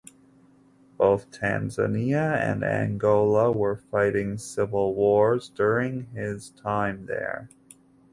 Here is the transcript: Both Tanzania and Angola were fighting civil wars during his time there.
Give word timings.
Both 0.97 1.29
Tanzania 1.29 2.35
and 2.35 2.63
Angola 2.63 3.51
were 3.51 3.75
fighting 3.77 4.39
civil 4.39 4.95
wars 4.95 5.47
during 5.49 6.05
his 6.15 6.49
time 6.49 7.05
there. 7.05 7.49